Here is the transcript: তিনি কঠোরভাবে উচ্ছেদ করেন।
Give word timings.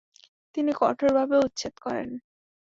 তিনি 0.55 0.71
কঠোরভাবে 0.79 1.35
উচ্ছেদ 1.37 1.75
করেন। 1.79 2.09